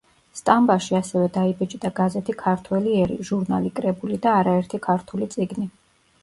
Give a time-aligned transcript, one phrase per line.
[0.37, 5.69] სტამბაში ასევე დაიბეჭდა გაზეთი „ქართველი ერი“, ჟურნალი „კრებული“ და არაერთი ქართული წიგნი.